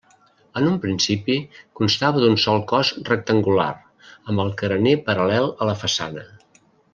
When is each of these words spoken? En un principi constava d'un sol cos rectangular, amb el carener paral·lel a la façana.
En 0.59 0.63
un 0.67 0.77
principi 0.85 1.35
constava 1.79 2.23
d'un 2.23 2.37
sol 2.45 2.63
cos 2.71 2.91
rectangular, 3.11 3.69
amb 4.15 4.43
el 4.47 4.51
carener 4.63 4.95
paral·lel 5.11 5.53
a 5.59 5.69
la 5.73 5.77
façana. 5.85 6.27